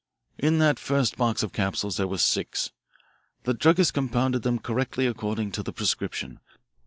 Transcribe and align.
In 0.39 0.57
that 0.57 0.79
first 0.79 1.15
box 1.15 1.43
of 1.43 1.53
capsules 1.53 1.97
there 1.97 2.07
were 2.07 2.17
six. 2.17 2.71
The 3.43 3.53
druggist 3.53 3.93
compounded 3.93 4.41
them 4.41 4.57
correctly 4.57 5.05
according 5.05 5.51
to 5.51 5.61
the 5.61 5.71
prescription. 5.73 6.39